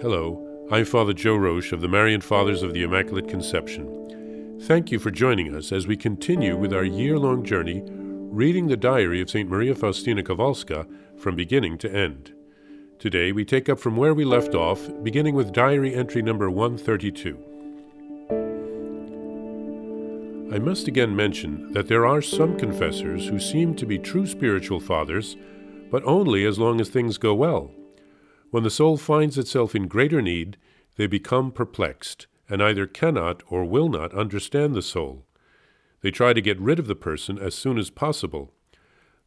[0.00, 4.60] Hello, I'm Father Joe Roesch of the Marian Fathers of the Immaculate Conception.
[4.62, 8.76] Thank you for joining us as we continue with our year long journey reading the
[8.76, 9.50] diary of St.
[9.50, 10.86] Maria Faustina Kowalska
[11.18, 12.32] from beginning to end.
[13.00, 17.36] Today we take up from where we left off, beginning with diary entry number 132.
[20.54, 24.78] I must again mention that there are some confessors who seem to be true spiritual
[24.78, 25.36] fathers,
[25.90, 27.72] but only as long as things go well.
[28.50, 30.56] When the soul finds itself in greater need,
[30.96, 35.26] they become perplexed, and either cannot or will not understand the soul.
[36.00, 38.52] They try to get rid of the person as soon as possible.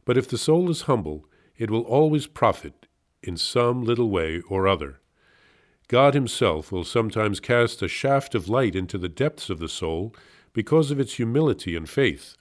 [0.04, 2.86] But if the soul is humble, it will always profit
[3.22, 5.00] in some little way or other.
[5.86, 10.14] God Himself will sometimes cast a shaft of light into the depths of the soul
[10.52, 12.36] because of its humility and faith.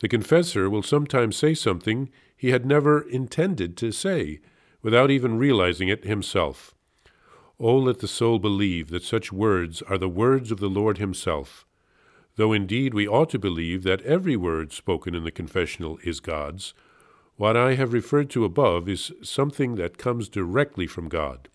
[0.00, 4.40] The confessor will sometimes say something he had never intended to say,
[4.82, 6.74] without even realizing it himself.
[7.64, 11.64] Oh, let the soul believe that such words are the words of the Lord Himself.
[12.34, 16.74] Though indeed we ought to believe that every word spoken in the confessional is God's,
[17.36, 21.48] what I have referred to above is something that comes directly from God.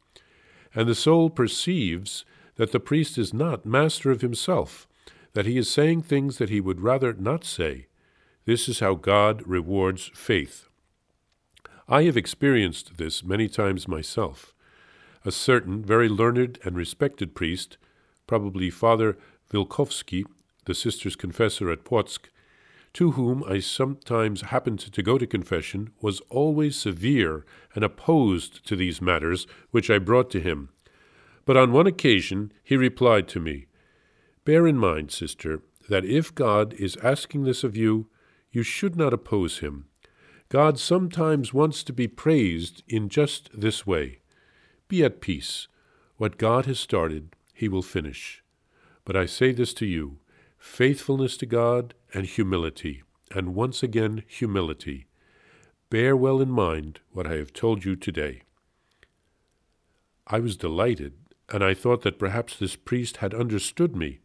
[0.73, 2.23] And the soul perceives
[2.55, 4.88] that the priest is not master of himself,
[5.33, 7.88] that he is saying things that he would rather not say.
[8.45, 10.70] This is how God rewards faith.
[11.89, 14.53] I have experienced this many times myself.
[15.23, 17.77] A certain very learned and respected priest,
[18.27, 19.17] probably Father
[19.49, 20.25] Vilkovsky,
[20.65, 22.30] the sister's confessor at Płock,
[22.91, 28.75] to whom I sometimes happened to go to confession, was always severe and opposed to
[28.75, 30.67] these matters which I brought to him.
[31.45, 33.67] But on one occasion he replied to me,
[34.43, 38.08] Bear in mind, sister, that if God is asking this of you,
[38.52, 39.86] you should not oppose him,
[40.50, 44.20] God sometimes wants to be praised in just this way.
[44.88, 45.67] Be at peace.
[46.16, 48.44] What God has started, he will finish.
[49.04, 50.20] But I say this to you
[50.58, 55.08] faithfulness to God and humility, and once again humility.
[55.89, 58.42] Bear well in mind what I have told you today.
[60.26, 61.14] I was delighted,
[61.50, 64.20] and I thought that perhaps this priest had understood me,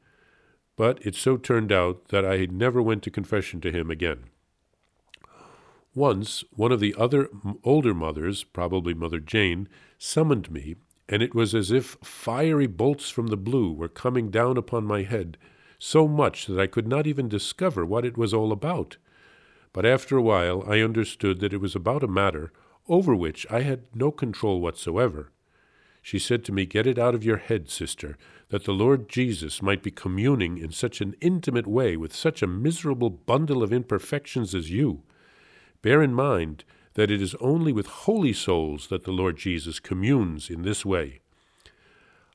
[0.77, 4.25] but it so turned out that I never went to confession to him again.
[5.95, 7.29] Once, one of the other
[7.65, 10.75] older mothers, probably Mother Jane, summoned me,
[11.07, 15.03] and it was as if fiery bolts from the blue were coming down upon my
[15.03, 15.37] head,
[15.79, 18.97] so much that I could not even discover what it was all about.
[19.75, 22.53] But after a while I understood that it was about a matter
[22.89, 25.31] over which I had no control whatsoever.
[26.01, 28.17] She said to me, Get it out of your head, sister,
[28.49, 32.47] that the Lord Jesus might be communing in such an intimate way with such a
[32.47, 35.03] miserable bundle of imperfections as you
[35.83, 40.49] Bear in mind that it is only with holy souls that the Lord Jesus communes
[40.49, 41.21] in this way.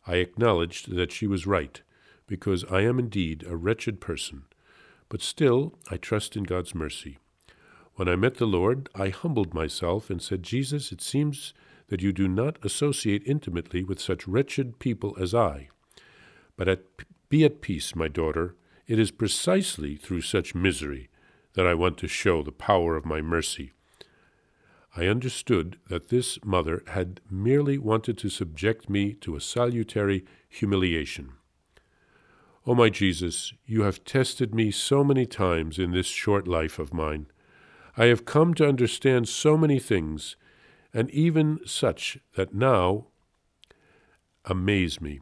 [0.06, 1.82] I acknowledged that she was right,
[2.28, 4.44] because I am indeed a wretched person,
[5.10, 7.20] but still I trust in God's mercy.
[7.96, 11.54] When I met the Lord, I humbled myself and said, Jesus, it seems
[11.88, 15.70] that you do not associate intimately with such wretched people as I.
[16.58, 16.82] But at,
[17.30, 18.56] be at peace, my daughter.
[18.88, 21.10] It is precisely through such misery
[21.58, 23.72] that I want to show the power of my mercy.
[24.96, 31.32] I understood that this mother had merely wanted to subject me to a salutary humiliation.
[32.64, 36.78] O oh, my Jesus, you have tested me so many times in this short life
[36.78, 37.26] of mine.
[37.98, 40.36] I have come to understand so many things,
[40.94, 43.08] and even such that now
[44.46, 45.22] amaze me.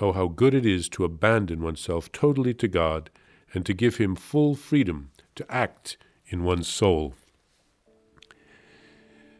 [0.00, 3.10] Oh, how good it is to abandon oneself totally to God
[3.52, 5.96] and to give Him full freedom to act
[6.28, 7.14] in one's soul.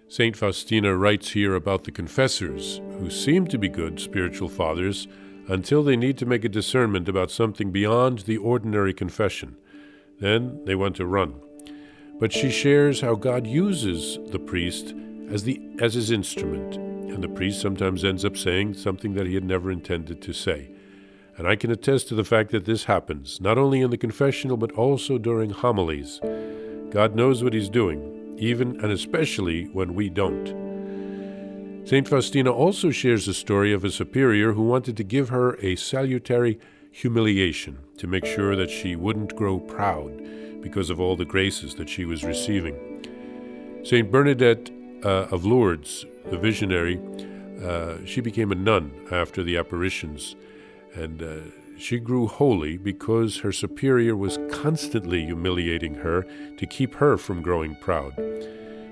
[0.08, 0.36] St.
[0.36, 5.08] Faustina writes here about the confessors, who seem to be good spiritual fathers
[5.48, 9.56] until they need to make a discernment about something beyond the ordinary confession.
[10.20, 11.34] Then they want to run.
[12.18, 14.94] But she shares how God uses the priest
[15.28, 19.34] as, the, as his instrument, and the priest sometimes ends up saying something that he
[19.34, 20.70] had never intended to say.
[21.38, 24.56] And I can attest to the fact that this happens, not only in the confessional,
[24.56, 26.20] but also during homilies.
[26.90, 30.66] God knows what He's doing, even and especially when we don't.
[31.86, 32.08] St.
[32.08, 36.58] Faustina also shares a story of a superior who wanted to give her a salutary
[36.90, 41.88] humiliation to make sure that she wouldn't grow proud because of all the graces that
[41.88, 42.74] she was receiving.
[43.84, 44.10] St.
[44.10, 44.70] Bernadette
[45.04, 47.00] uh, of Lourdes, the visionary,
[47.62, 50.34] uh, she became a nun after the apparitions
[50.94, 51.36] and uh,
[51.78, 57.76] she grew holy because her superior was constantly humiliating her to keep her from growing
[57.76, 58.16] proud.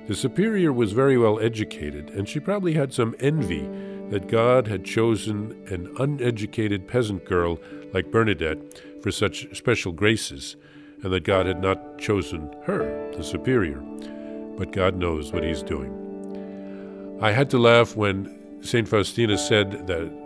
[0.06, 3.67] The superior was very well educated, and she probably had some envy
[4.11, 7.58] that God had chosen an uneducated peasant girl
[7.94, 8.58] like Bernadette
[9.02, 10.56] for such special graces,
[11.02, 13.82] and that God had not chosen her, the superior.
[14.58, 17.19] But God knows what He's doing.
[17.23, 18.87] I had to laugh when St.
[18.87, 20.24] Faustina said that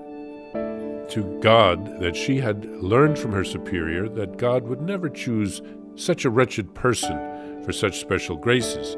[1.10, 5.62] to God that she had learned from her superior that God would never choose
[5.94, 8.94] such a wretched person for such special graces,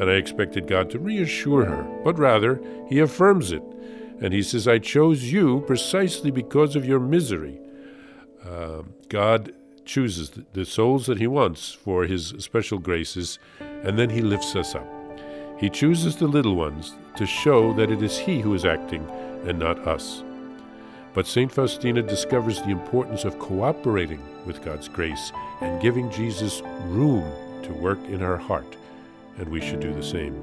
[0.00, 3.62] and I expected God to reassure her, but rather he affirms it,
[4.20, 7.60] and he says, I chose you precisely because of your misery.
[8.44, 9.52] Uh, God
[9.84, 14.74] chooses the souls that he wants for his special graces, and then he lifts us
[14.74, 14.86] up.
[15.58, 19.08] He chooses the little ones to show that it is he who is acting
[19.46, 20.22] and not us.
[21.14, 21.50] But St.
[21.50, 27.22] Faustina discovers the importance of cooperating with God's grace and giving Jesus room
[27.62, 28.76] to work in our heart,
[29.38, 30.34] and we should do the same.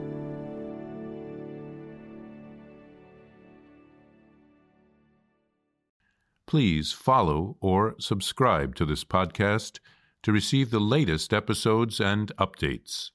[6.48, 9.80] Please follow or subscribe to this podcast
[10.24, 13.12] to receive the latest episodes and updates.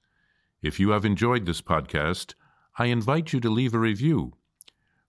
[0.63, 2.35] If you have enjoyed this podcast,
[2.79, 4.35] I invite you to leave a review.